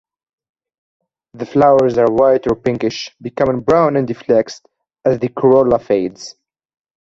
[1.35, 4.61] The flowers are white or pinkish, becoming brown and deflexed
[5.05, 6.33] as the corolla fades.